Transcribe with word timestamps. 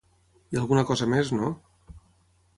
I 0.55 0.59
alguna 0.61 0.85
cosa 0.93 1.09
mes 1.13 1.31
no? 1.41 1.53